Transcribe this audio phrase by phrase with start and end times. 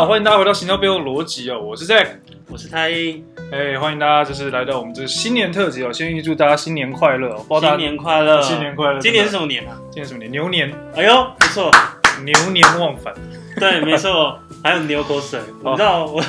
[0.00, 2.06] 好，欢迎大家回到《行销背后的逻辑》哦，我是 Zack，
[2.48, 3.22] 我是太英，
[3.52, 9.76] 哎，欢迎大家就是来到我们这新年特辑哦，先预祝大家新年快乐哦，新年快乐，新年快乐，今年是什么年啊？
[9.90, 10.30] 今年什么年？
[10.30, 11.70] 牛年，哎呦，不错，
[12.24, 13.12] 牛年忘返，
[13.60, 16.24] 对，没错，还有牛口水，你知道我，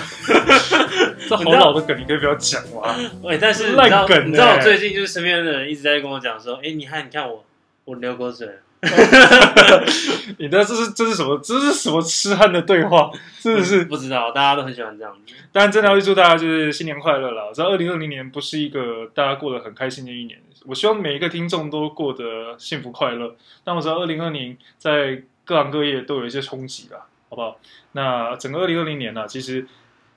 [1.29, 2.93] 这 好老的梗，你可以不要讲吗？
[3.29, 7.45] 哎，但是烂梗，你知道我最近就是身边的人一直在跟我讲说，哎，你看，你看我，
[7.85, 8.49] 我流口水。
[10.39, 11.37] 你的这是这是什么？
[11.43, 13.11] 这是什么痴汉的对话？
[13.37, 13.85] 是不是？
[13.85, 15.33] 不知道，大家都很喜欢这样子。
[15.51, 17.53] 但真的要预祝大家就是新年快乐了。
[17.53, 23.35] 知道二零二零年不是一个大家过得很开心的一年，我希望每一个听众都过得幸福快乐。
[23.63, 27.59] 但我知道二零二零在各行各业都有一些冲击了，好不好？
[27.91, 29.67] 那整个二零二零年呢、啊，其实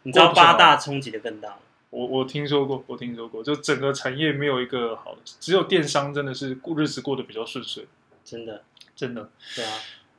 [0.05, 1.57] 你知道八大冲击的更大。
[1.91, 7.87] 我我听说过，我听说过，就整个产业没有一个好的，只有电商真的是过日子过得比较顺遂。
[8.25, 8.63] 真的，
[8.97, 9.71] 真的，对啊。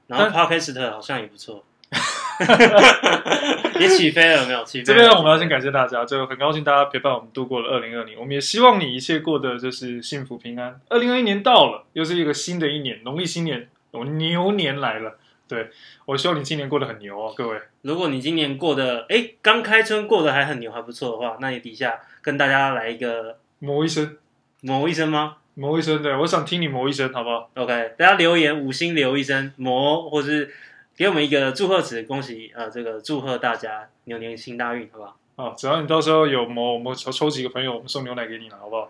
[0.07, 1.65] 然后 Podcast 好像也不错，
[3.79, 4.63] 也起飞了，没有？
[4.63, 4.83] 起飞。
[4.85, 8.19] 这边我们要先感谢大家，就很高兴大家陪伴我们度过了二零二零。
[8.19, 10.79] 我们也希望你一切过得就是幸福平安。
[10.89, 15.17] 二零二一年到了，又是一个新的一年，农历新年，我牛年来了。
[15.47, 15.71] 对，
[16.05, 17.59] 我希望你今年过得很牛哦，各位。
[17.81, 24.17] 如果你今年过得哎刚开春过得还很牛还不错的话，那你底下跟大家来一个某一声，
[24.61, 25.37] 某一声吗？
[25.55, 30.53] 磨一声，对，我想听你磨一声，好不好？OK，大家留言五星留一声磨，或是
[30.95, 35.15] 给我们一个祝贺词，恭喜呃，这个祝贺大家牛年行大运，好不好？
[35.37, 38.89] 啊，只要你到时候有磨，我们抽抽几个朋友，我们送牛奶给你了，好不好？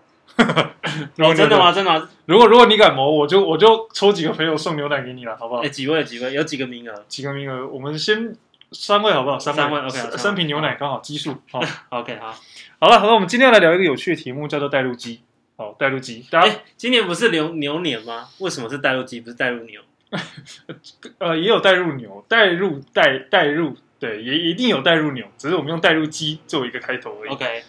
[1.18, 1.72] 哦， 真的吗？
[1.72, 2.10] 真的吗？
[2.26, 5.62] 如果如果你敢磨，我就我就抽几个朋友送牛奶给你了，好不好？
[5.62, 7.06] 哎，几位几位，有几个名额？
[7.08, 7.68] 几个名额？
[7.68, 8.36] 我们先
[8.72, 9.38] 三位好不好？
[9.38, 12.36] 三位，三位，OK，三瓶牛奶刚好基数，好， OK，好，
[12.80, 15.22] 好了，好了，我们今天要来聊一个有趣的题目，叫做带入机。
[15.58, 16.26] 好，带入鸡。
[16.30, 18.28] 大家、欸，今年不是牛牛年吗？
[18.40, 19.82] 为什么是带入鸡，不是带入牛？
[21.20, 27.30] 呃，也有带入牛，带入带带入，对，也一定有带入牛，只是我们用带入鸡作为一个开头而已。
[27.30, 27.64] OK，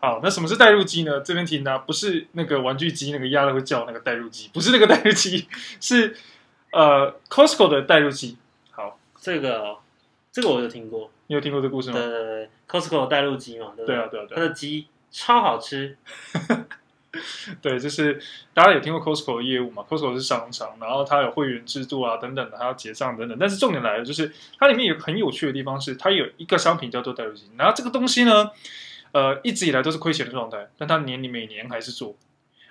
[0.00, 1.20] 好，那什么是带入鸡呢？
[1.20, 5.48] 这边提的不是那个玩具鸡，那个压了会叫那个带入鸡，不是那个带入鸡，
[5.80, 6.16] 是
[6.72, 8.36] 呃 Costco 的带入鸡。
[8.70, 9.78] 好，这个
[10.30, 11.98] 这个我有听过，你有听过这个故事吗？
[11.98, 13.96] 对对对，Costco 的带入鸡嘛，对不对？
[13.96, 15.96] 对啊对啊对啊，它的鸡超好吃。
[17.62, 18.20] 对，就是
[18.54, 23.36] 大家有听过 Costco 的业务嘛？Costco 是商场，然后它有会员制度啊，等等的，还要结账等等。
[23.38, 28.50] 但是重点来了，就是它里面有很有趣的地方是，它有一个商品叫做代入金，然后这个东西呢，
[29.12, 32.16] 呃，一直以来都是亏钱的状态，但它年里每年还是做，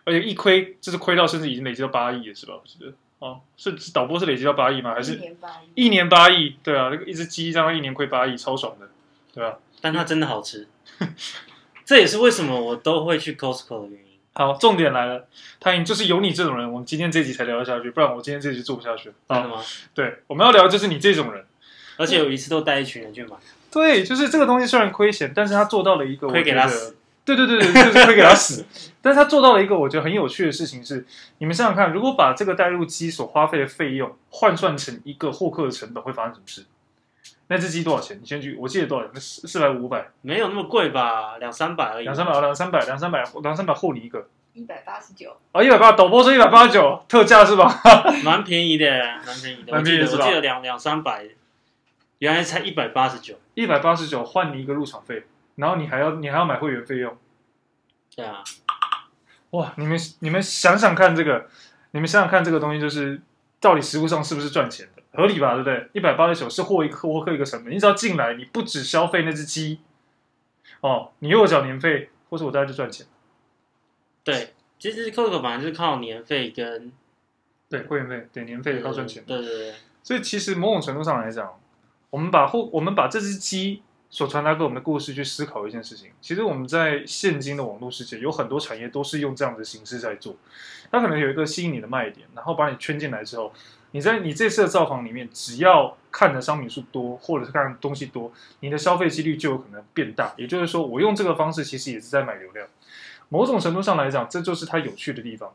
[0.03, 2.53] 而且一亏就是亏到甚至已经累积到八亿了，是吧？
[2.65, 4.93] 是哦，是导播是累积到八亿吗？
[4.93, 5.71] 还是一年八亿？
[5.75, 8.87] 一年八亿，对啊，那个一只鸡让它一年亏八亿，超爽的，
[9.33, 9.57] 对啊？
[9.81, 10.67] 但它真的好吃，
[11.85, 14.08] 这也是为什么我都会去 Costco 的原因。
[14.39, 15.27] 好，重点来了，
[15.59, 19.11] 他就是有你这种人，我们今天这集才聊得下去，不然我今天这集做不下去。
[19.27, 19.61] 真的吗？
[19.93, 21.43] 对，我们要聊的就是你这种人，
[21.97, 23.35] 而且有一次都带一群人去买。
[23.69, 26.95] 对，就是这个东西虽然亏钱，但是他做到了一个亏给他死。
[27.25, 28.65] 对对对对，就是亏给他死。
[29.03, 31.05] 但是他做到了一个我觉得很有趣的事情是，
[31.39, 36.63] 你们想想看，如果把这个带入机所花费的费用换算成一个获客的成本，会发生什么事？
[37.51, 38.19] 那只鸡多少钱？
[38.21, 39.19] 你先去，我记得多少钱？
[39.19, 41.37] 四四百五百，没有那么贵吧？
[41.39, 42.03] 两三百而已。
[42.03, 44.27] 两三百，两三百，两三百，两三百，获你一个。
[44.53, 45.35] 一百八十九。
[45.51, 47.81] 哦，一百八，导播是一百八十九，特价是吧？
[48.23, 48.85] 蛮便宜的，
[49.25, 49.71] 蛮便宜的。
[49.73, 51.27] 蛮便宜的，我记得两两三百，
[52.19, 53.39] 原来才一百八十九。
[53.55, 57.17] 一百八十九换你一个入场费，然后你还要你还要买会员费用。
[58.15, 58.43] 对啊。
[59.51, 61.47] 哇，你们你们想想看这个，
[61.91, 63.19] 你们想想看这个东西，就是
[63.59, 65.03] 到底实物上是不是赚钱的？
[65.11, 65.89] 合理吧，对不对？
[65.93, 69.79] 一百八十九是获一个获客一个成本，你只要进来，你不只消费那只鸡，
[70.81, 73.05] 哦，你又有缴年费，或是我在这赚钱。
[74.23, 76.91] 对，其实 Costco 本来就是靠年费跟
[77.67, 79.23] 对会员费，对年费靠赚钱。
[79.25, 79.73] 对对对。
[80.03, 81.59] 所以其实某种程度上来讲，
[82.11, 90.35] 我们把后我们把这只鸡所传达给我们的故事去思考一件事情，其实我们在现今的网络世界有很多产业都是用这样的形式在做，
[90.91, 93.53] 它可能有一个吸引你的卖点，然后把你圈进来之后。
[93.91, 100.31] 你在你这次的造访里面，只要看的商品数多，或者是看东西多，你的消费几率就有可能变大。
[100.37, 102.67] 也就是说，我用这个方式其实也是在买流量。
[103.29, 105.51] 某种程度上来讲，这就是它有趣的地方。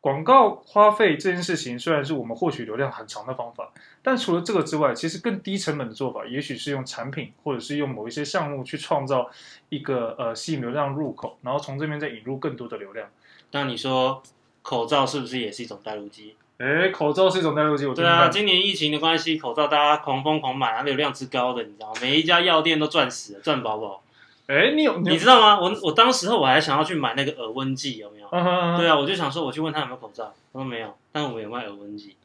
[0.00, 3.72] 广告花费这件事情虽然是我们获取流量很长的方法，
[4.02, 9.28] 但除了这个之外，其实更低成本的做法，也许是用产品，或者是用某一些项目去创造
[9.68, 13.08] 一个呃吸引流量入口，然后从这边再引入更多的流量。
[13.50, 14.22] 那你说
[14.62, 16.36] 口罩是不是也是一种带入机？
[16.58, 21.94] 哎，口罩是一种带入机，我对啊，今年疫情的关系，口罩大家狂疯狂买，啊，流量之高的，你知道吗？
[22.00, 24.02] 每一家药店都赚死了，赚饱饱。
[24.46, 25.58] 哎，你有你知道吗？
[25.60, 28.76] 我我当时候我还想要去买那个耳温计，有没有？Uh.
[28.76, 32.16] 对啊，我就想说我去问他有没有口罩，他说没有，但我们有卖耳温计。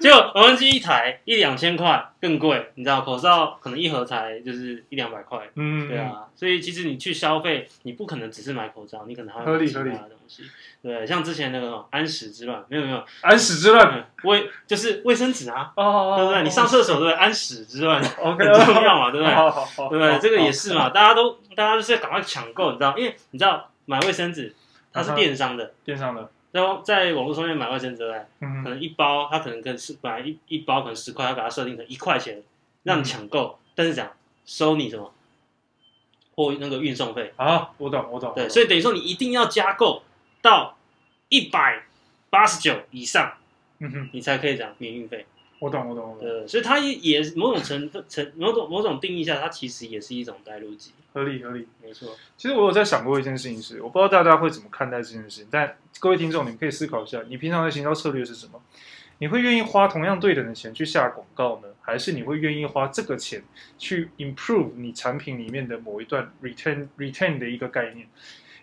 [0.00, 10.42] 结果油烟机一台一两千块更贵，你知道口罩可能一盒才就是一两百块，嗯，对啊，所以其实你去消费，你不可能只是买口罩，你可能还会有其他的东西，
[10.82, 16.42] 对，像之前那个安史之乱，没有没有，安史之乱，卫就是卫生纸啊，哦，对不对？
[16.42, 17.14] 你上厕所对不对？
[17.14, 19.34] 安史之乱， OK，很重要嘛，对不对？
[19.34, 20.18] 好好好，对不对？
[20.18, 24.54] 这个也是嘛，大家都大家就是赶快抢购，你知道，因为你知道买卫生纸
[24.92, 26.28] 它是电商的，电商的。
[26.54, 32.40] 然后在网络上面买卫生纸，袋，可能一包它可能跟是本来一一包可能十块，它把它设定成一块钱，
[32.84, 34.08] 让你抢购，嗯、但是讲
[34.46, 35.12] 收你什么
[36.36, 37.72] 或那个运送费啊？
[37.76, 38.32] 我懂，我懂。
[38.36, 40.04] 对，所以等于说你一定要加购
[40.40, 40.78] 到
[41.28, 41.82] 一百
[42.30, 43.32] 八十九以上，
[43.80, 45.26] 嗯哼，你才可以讲免运费。
[45.58, 46.20] 我懂，我懂，我懂。
[46.20, 50.92] 对，所以它也某种成分、成某种某种定义下，它其实也是一种带路机。
[51.12, 52.16] 合理，合理，没错。
[52.36, 58.60] 其实我有在想过一件事情是，我不知道大家会怎么看待这件事情，但各位听众，你们可以思考一下，你平常的行销策略是什么？
[59.18, 63.44] 你会愿意花同样对等的钱去下广告呢，还是你会愿意花这个钱
[63.78, 68.08] 去 improve 你产品里面的某一段 retain retain 的一个概念？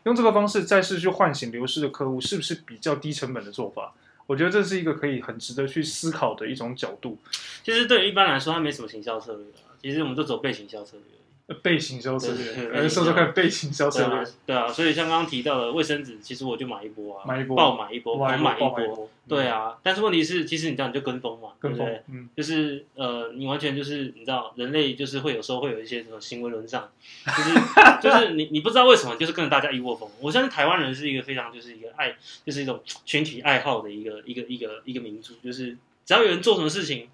[0.04, 3.94] 用这个方式再次去唤醒流失的客户，是不是比较低成本的做法？
[4.28, 7.18] 我觉得这是一个可以很值得去思考的一种角度。
[7.64, 11.21] 其实对于一般来说，它没什么行销策略啊，其实我们就走被行销策略。
[11.62, 14.24] 被行销策略，来说说看被行销策略。
[14.46, 19.10] 对啊，所以像刚刚提到的卫生纸，其实我就买一波啊，买一波，爆买一波，狂买一波。
[19.28, 22.04] 对啊，嗯、但是问题是，其实你知道你就跟风嘛，跟风对不对？
[22.12, 26.90] 嗯，就是呃，你完全就是你知道，人类就是会有时候会有一些什么行为沦丧，
[27.26, 27.54] 就是
[28.02, 30.10] 就是你你不知道为什么，就是跟着大家一窝蜂。
[30.20, 32.16] 我相信台湾人是一个非常就是一个爱，
[32.46, 37.10] 就是一种群体爱好的一个一个一个一个民族，就是只要有人做什么事情，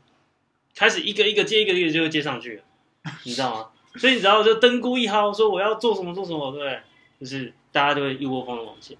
[0.76, 2.62] 开始一个一个接一个一个就会接上去，
[3.24, 3.70] 你知道吗？
[3.98, 6.80] 所以你只要就灯菇一号说我要做什么做什么，对不对？
[7.20, 8.96] 就是大家就会一窝蜂的往前。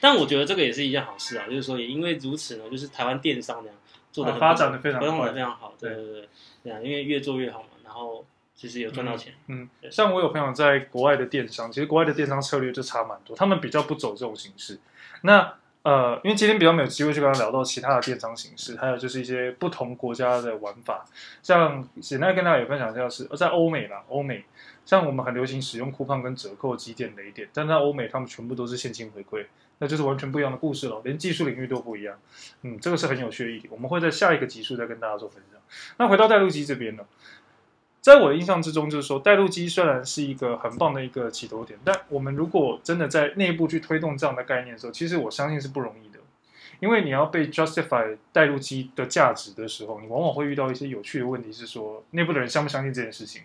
[0.00, 3.76] 但我觉得这个也是一件好事啊，就是说也因为如此呢，就是台湾电商这样
[4.12, 6.28] 做的发展的非常发展的非常好，对对对，
[6.62, 8.24] 对啊，因为越做越好嘛，然后
[8.54, 9.34] 其实有赚到钱。
[9.48, 14.78] 嗯，嗯像我有朋友在国外的电商，其实国外的电商策略就差蛮多，他们比较不走这种形式。
[15.22, 15.54] 那
[15.88, 21.02] 呃，因为今天比较没有机会去跟他聊到其他的电商形式，还有就是一些不同国家的玩法。
[21.42, 24.44] 像简单跟大家也分享一下是，是在欧美啦，欧美
[24.84, 29.46] 像我们很流行使用 coupon 跟折扣积点雷点，但在欧美他们全部都是现金回馈，
[29.78, 32.18] 那就是完全不一样的故事了，连技术领域都不一样。
[32.64, 35.58] 嗯，这个是很有趣的一点，我们会在下一个集数再跟大家做分享。
[35.96, 37.04] 那回到带路机这边呢？
[38.00, 46.18] 在我的印象之中，就是说带路机虽然是一个很棒的一个起头点，但我们如果真的在内部去推动这样的概念的时候，其实我相信是不容易的，
[46.80, 53.42] 因为你要被 justify 带路机的价值的时候，你往往会遇到一些有趣的问题，是说内部的人相不相信这件事情，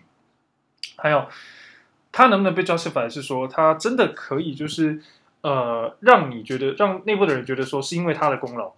[0.96, 1.26] 还有
[2.12, 5.02] 他能不能被 justify，是说他真的可以就是
[5.42, 8.72] 呃让你觉得让内部的人觉得说是因为他的功劳。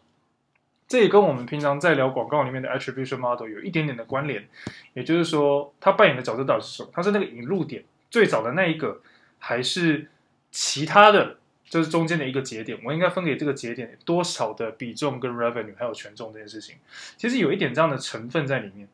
[0.88, 4.48] 这也跟我们平常在聊广告里面的 attribution model 有一点点的关联，
[4.94, 6.90] 也就是说，它扮演的角色到底是什么？
[6.92, 9.00] 它是那个引入点，最早的那一个，
[9.38, 10.08] 还是
[10.50, 11.38] 其他的？
[11.68, 16.76] 就是中间的一个节点，我应该分给这个节点多少的比重跟 revenue 还有权重这件事情，
[17.16, 18.86] 其实有一点这样的成分在里面。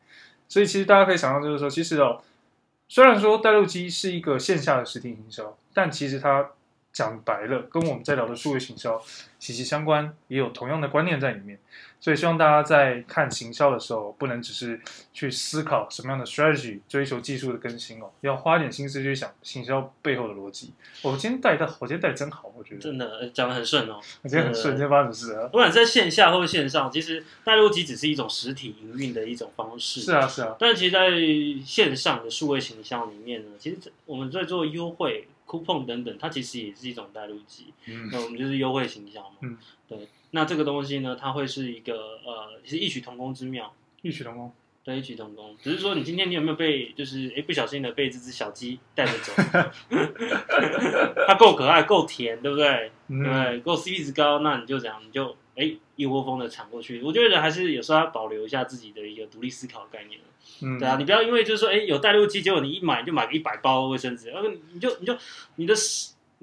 [0.49, 2.23] 所以其实大家可以想象，就是说，其实哦，
[2.87, 6.49] 虽然说带路鸡是一个线下的实体营销，但其实它
[6.93, 9.01] 讲白了，跟我们在聊的数位行销
[9.39, 11.59] 息息相关，也有同样的观念在里面。
[11.99, 14.79] 所以希望大家在看行销的时候，不能只是
[15.13, 20.73] 去思考什么样的 strategy，追求技术的更新哦，要花点心思去想行销背后的逻辑。
[21.01, 23.99] 我今天带的，我今天带的真好，我觉得真的讲的很顺哦。
[24.21, 25.47] 我今天很顺，今天发生什么事啊？
[25.47, 30.01] 不管在线下或者线上，其实带路鸡只是一种实体营运的一种方式。
[30.01, 30.55] 是啊，是啊。
[30.59, 31.09] 但其实，在
[31.65, 37.73] 线上的数位行销里面呢，其实我们在做优惠、coupon 等等，它其实也是一种带路机。
[37.87, 39.35] 嗯，那我们就是优惠行销嘛。
[39.41, 39.57] 嗯，
[39.87, 40.07] 对。
[40.31, 43.73] 那这个东西呢，它会是一个呃，其实异曲同工之妙。
[44.01, 44.51] 异曲同工，
[44.83, 45.55] 对，异曲同工。
[45.61, 49.31] 只是说，你今天你有没有被，就是哎，不小心的被这只小鸡带着走？
[51.27, 52.91] 它够可爱，够甜，对不对？
[53.09, 57.01] 嗯、对，够 CP 值高，那你就这样，你就哎一窝蜂的抢过去。
[57.01, 60.19] 我觉得人还是有时候要保留一下自己的一个独立思考的概念。
[60.61, 65.15] 嗯，对啊，你不要因为就是说，哎，有带路机，结果你一买就买个一百包卫生纸，然后你就你就
[65.55, 65.73] 你的。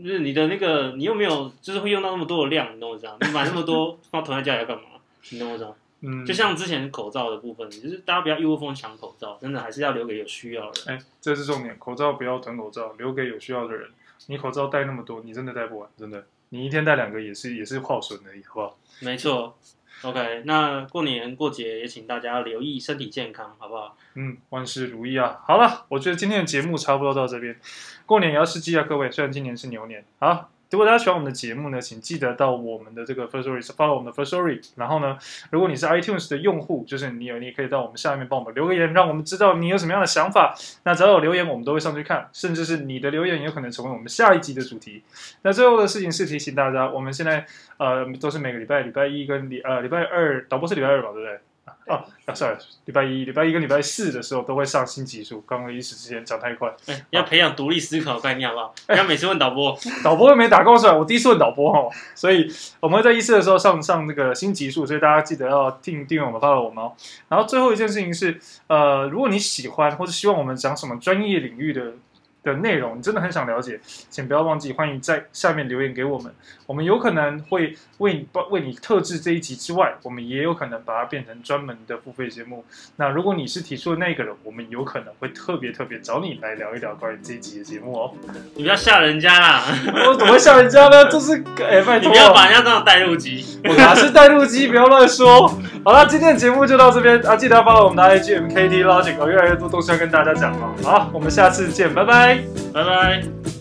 [0.03, 3.19] 就是你的那个，你又没有，就是会用到那么多的量，你懂我意思吗？
[3.21, 4.85] 你买那么多 放囤在家里要干嘛？
[5.31, 5.75] 你懂我意思吗？
[6.01, 10.97] 嗯，就像之前口罩的部分，就是大家不要一窝蜂抢口罩，真的还是要留给有需要的人。
[10.97, 13.91] 哎，这是重点，口罩不要囤口罩，留给有需要的人。
[14.29, 16.25] 你口罩戴那么多，你真的戴不完，真的。
[16.51, 18.79] 你一天带两个也是也是耗损而已，好不好？
[19.01, 19.57] 没错。
[20.03, 23.97] OK，那过年过节也请大家留意身体健康，好不好？
[24.15, 25.41] 嗯，万事如意啊！
[25.47, 27.61] 好了，我觉得今天的节目差不多到这边。
[28.07, 29.11] 过年也要吃鸡啊，各位！
[29.11, 30.03] 虽然今年是牛年。
[30.19, 34.61] 好，如果大家喜欢我们的节目呢，请记得到我们的这个 Firstory follow 我们的 Firstory。
[34.77, 35.19] 然后呢，
[35.51, 40.55] 如果你是 iTunes 的用户，就是你有，你也可以到我们下面帮我们留个言，让我们知道你有什么样的想法。
[40.85, 45.03] 那只要有留言，我们都会上去看，甚至是你的留言也有可能成为我们下一集的主题。
[45.43, 47.45] 那最后的事情是提醒大家，我们现在
[47.79, 51.41] 呃都是每个礼拜礼拜一跟礼呃礼拜二导播是礼拜二吧，对不对？
[51.87, 55.41] 哦，啊，sorry，礼拜一、礼拜一跟礼拜四的时候都会上新集数。
[55.47, 58.75] 刚刚一时之间讲太快，欸、要培养独立思考的概念，好不好？
[58.87, 62.51] 不要每次问导播，导播又没打过出来，我第一次问导播哦，所以
[62.81, 66.93] 我们会在一四的时候上上那个新集数，所以大家记得要订订阅我们，follow 我们哦。
[67.29, 71.95] 然后最后一件事情是，呃，如果你喜欢或者希望我们讲什么专业领域的。
[72.43, 76.33] 的内容，你真的很想了解，请不要忘记，欢迎在下面留言给我们。
[76.67, 82.65] 我们有可能会为你为你特制这一集之外，我们也有可能把它变成专门的付费节目。
[82.97, 88.13] 那如果你是提出的那个人，我们有可能会特别特别找你来聊一聊关于这一集的节目哦。
[88.55, 89.65] 你不要吓人家啦！
[90.07, 91.07] 我怎么会吓人家呢？
[91.11, 94.69] 这是哎，拜 托，你不要把人家当带入机，我哪是带入机？
[94.69, 95.49] 不要乱说。
[95.85, 97.37] 好了，今天的节目就到这边啊！
[97.37, 100.73] 记得要帮我们的 IG MKT Logic，有越来越多东西要跟大家讲哦。
[100.85, 102.43] 好，我们下次见，拜拜拜。
[102.85, 103.60] 拜。